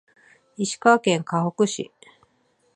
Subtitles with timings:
[0.57, 1.91] 石川県かほく市